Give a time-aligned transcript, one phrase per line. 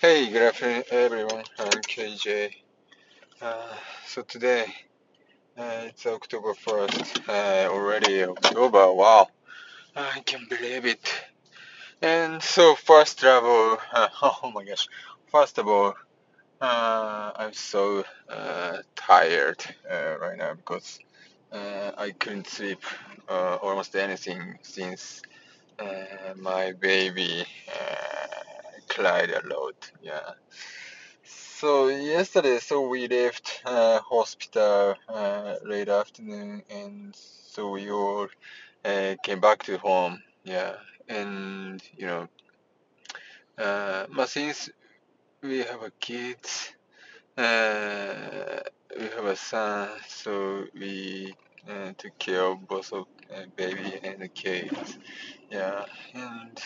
[0.00, 1.44] Hey, good afternoon, everyone.
[1.58, 2.54] I'm KJ.
[3.42, 3.74] Uh,
[4.06, 4.64] so today,
[5.58, 7.28] uh, it's October 1st.
[7.28, 8.94] Uh, already October.
[8.94, 9.28] Wow.
[9.94, 11.06] I can't believe it.
[12.00, 13.76] And so, first travel.
[13.92, 14.88] Uh, oh my gosh.
[15.30, 15.92] First of all,
[16.62, 20.98] uh, I'm so uh, tired uh, right now because
[21.52, 22.82] I couldn't sleep
[23.28, 25.20] almost anything since
[26.38, 27.44] my baby
[29.00, 29.90] cried a lot.
[30.02, 30.32] Yeah.
[31.24, 38.28] So yesterday, so we left uh, hospital uh, late afternoon, and so we all
[38.84, 40.22] uh, came back to home.
[40.44, 40.74] Yeah,
[41.08, 42.28] and you know,
[43.58, 44.70] uh, but since
[45.42, 46.70] we have a kids,
[47.38, 48.60] uh,
[48.98, 51.34] we have a son, so we
[51.68, 54.98] uh, took care of both of uh, baby and the kids.
[55.50, 56.58] Yeah, and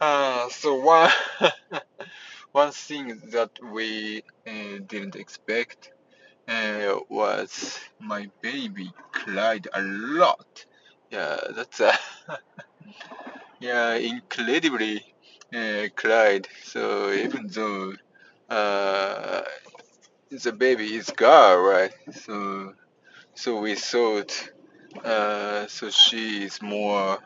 [0.00, 1.10] uh, so one
[2.52, 5.90] one thing that we uh, didn't expect
[6.48, 10.66] uh, was my baby cried a lot.
[11.10, 11.96] Yeah, that's uh,
[13.60, 15.02] yeah incredibly
[15.54, 16.46] uh, cried.
[16.64, 17.92] So even though
[20.30, 21.92] the baby is girl, right?
[22.12, 22.74] So
[23.34, 24.32] so we thought
[25.68, 27.18] so she is more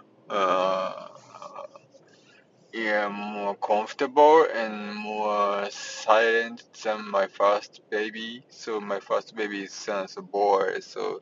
[2.75, 8.45] yeah more comfortable and more silent than my first baby.
[8.51, 10.81] So my first baby is a boy.
[10.81, 11.21] So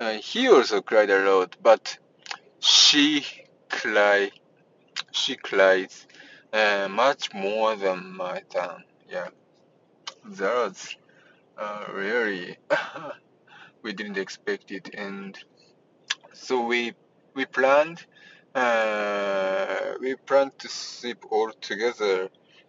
[0.00, 1.98] uh, he also cried a lot, but
[2.60, 3.24] she
[3.70, 4.30] cry
[5.12, 6.06] she cries
[6.52, 8.84] uh, much more than my son.
[9.10, 9.28] Yeah,
[10.24, 10.96] that's
[11.58, 12.58] uh, really
[13.82, 15.38] we didn't expect it, and
[16.34, 16.94] so we
[17.34, 18.06] we planned
[20.00, 22.28] we plan to sleep all together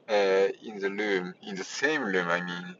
[0.10, 2.28] uh, in the room, in the same room.
[2.30, 2.76] I mean,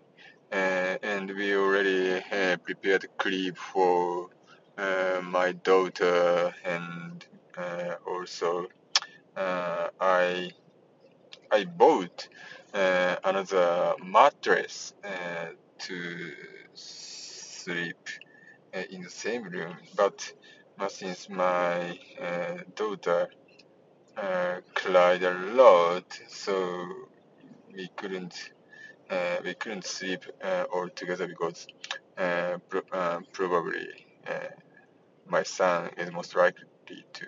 [0.52, 4.30] uh, and we already uh, prepared crib for
[4.78, 7.26] uh, my daughter, and
[7.58, 8.68] uh, also
[9.38, 10.52] uh, I
[11.52, 12.30] I bought
[12.74, 15.48] uh, another mattress uh,
[15.80, 16.32] to
[16.76, 17.98] sleep
[18.76, 20.34] uh, in the same room, but
[20.80, 23.28] uh, since my uh, daughter
[24.18, 26.88] uh, cried a lot, so
[27.76, 28.36] we couldn't
[29.10, 31.68] uh, we couldn't sleep uh, all together because
[32.18, 33.88] uh, pro- uh, probably
[35.28, 36.66] my son is most likely
[37.14, 37.26] to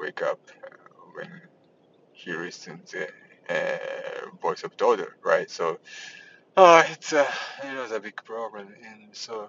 [0.00, 0.40] wake up
[1.14, 1.42] when
[2.12, 3.08] he listens the
[3.50, 5.50] uh, voice of daughter, right?
[5.50, 5.78] So
[6.56, 7.26] uh, it's a
[7.64, 9.48] it was a big problem, and so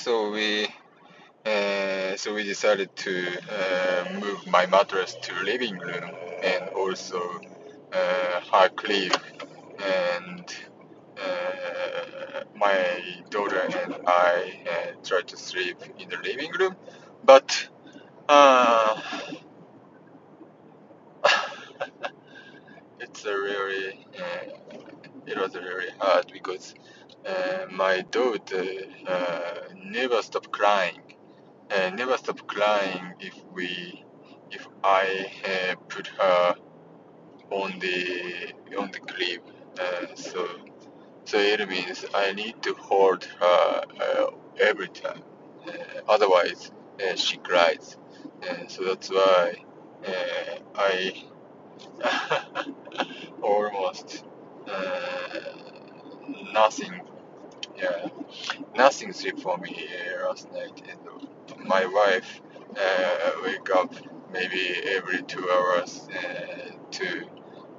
[0.00, 0.66] so we
[1.44, 6.10] uh, so we decided to uh, move my mattress to living room
[6.42, 7.20] and also
[7.92, 9.12] uh, her crib
[9.82, 10.54] and
[11.22, 16.76] uh, my daughter and I uh, tried to sleep in the living room,
[17.24, 17.68] but
[18.28, 19.00] uh,
[23.00, 24.06] it's a really
[25.26, 26.74] it was really hard because
[27.70, 28.64] my daughter
[29.84, 31.00] never stop crying
[31.70, 34.04] uh, never stop crying if we
[34.50, 36.54] if I uh, put her
[37.50, 39.42] on the on the crib.
[39.78, 40.48] Uh, so
[41.24, 44.26] so it means I need to hold her uh,
[44.60, 45.22] every time.
[45.66, 45.72] Uh,
[46.08, 47.96] otherwise, uh, she cries.
[48.42, 49.54] Uh, so that's why
[50.76, 51.24] I
[53.42, 54.24] almost
[56.52, 57.00] nothing.
[57.80, 58.08] Yeah,
[58.76, 59.88] nothing sleep for me
[60.22, 62.40] uh, last night, and my wife
[62.78, 63.94] uh, wake up
[64.32, 67.26] maybe every two hours uh, to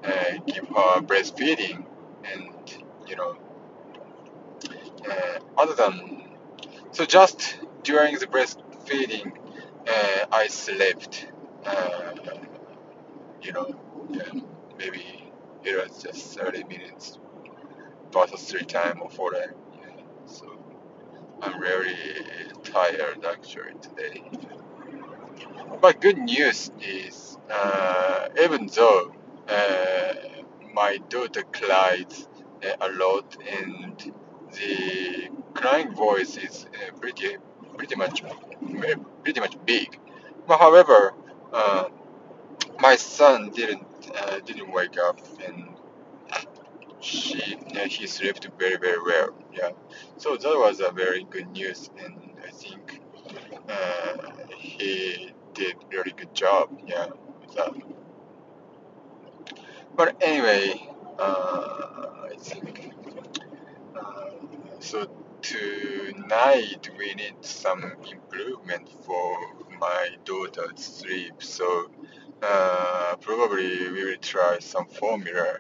[0.06, 1.86] uh, give her breastfeeding,
[2.26, 3.38] and you know,
[5.10, 6.24] uh, other than
[6.92, 9.34] so just during the breastfeeding,
[9.88, 11.28] uh, I slept.
[13.42, 13.76] You know,
[14.78, 15.32] maybe
[15.64, 17.20] it was just 30 minutes,
[18.14, 19.56] versus three time or four time.
[20.32, 20.48] So
[21.42, 21.96] I'm really
[22.64, 24.24] tired actually today.
[25.82, 29.14] But good news is, uh, even though
[29.50, 30.14] uh,
[30.74, 32.28] my daughter cries
[32.64, 34.14] uh, a lot and
[34.54, 37.38] the crying voice is uh, pretty
[37.78, 38.24] pretty much
[39.24, 40.00] pretty much big,
[40.48, 41.14] but however,
[41.52, 41.86] uh,
[42.80, 43.86] my son didn't
[44.16, 45.71] uh, didn't wake up and
[47.02, 47.58] she
[47.90, 49.30] he slept very very well.
[49.53, 49.72] Yeah,
[50.18, 52.16] so that was a very good news, and
[52.48, 53.02] I think
[53.70, 56.70] uh, he did really good job.
[56.88, 57.08] Yeah,
[57.42, 57.74] with that.
[59.96, 60.90] But anyway,
[61.20, 62.94] uh, I think
[63.96, 64.30] uh,
[64.80, 65.08] so.
[65.42, 69.36] Tonight we need some improvement for
[69.80, 71.42] my daughter's sleep.
[71.42, 71.90] So
[72.44, 75.58] uh, probably we will try some formula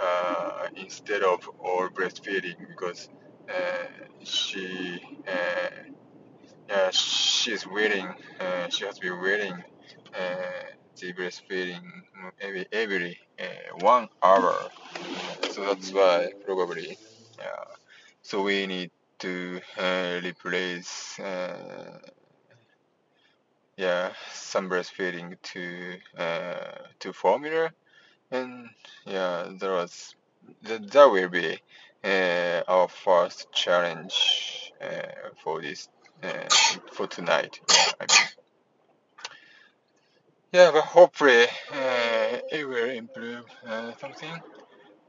[0.00, 3.08] uh, instead of all breastfeeding because
[3.48, 3.86] uh,
[4.24, 5.70] she uh,
[6.68, 8.08] yeah she's waiting
[8.40, 9.56] uh, she has been waiting
[10.18, 10.62] uh,
[11.00, 11.82] the breastfeeding
[12.40, 14.54] every every uh, one hour.
[15.50, 16.96] So that's why probably
[17.38, 17.64] yeah.
[18.22, 18.90] So we need
[19.20, 21.98] to uh, replace uh,
[23.76, 27.70] yeah some breastfeeding to uh, to formula
[28.34, 28.68] and
[29.06, 30.14] yeah that was
[30.62, 31.58] that, that will be
[32.04, 35.88] uh, our first challenge uh, for this
[36.22, 36.48] uh,
[36.92, 38.28] for tonight yeah, I mean.
[40.52, 44.34] yeah but hopefully uh, it will improve uh, something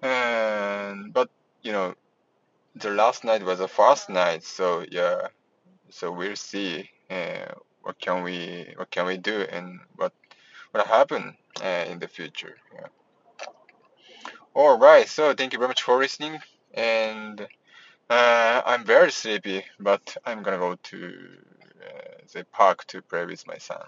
[0.01, 1.29] and but
[1.63, 1.95] you know
[2.75, 5.27] the last night was the first night so yeah
[5.89, 7.51] so we'll see uh,
[7.81, 10.13] what can we what can we do and what
[10.71, 12.55] what happen in the future.
[14.55, 16.39] All right so thank you very much for listening
[16.73, 17.41] and
[18.09, 21.13] uh, i'm very sleepy but i'm gonna go to
[21.85, 23.85] uh, the park to play with my son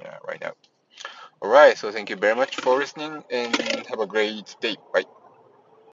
[0.00, 0.52] yeah right now.
[1.42, 3.54] All right so thank you very much for listening and
[3.88, 4.76] have a great day.
[4.92, 5.04] Bye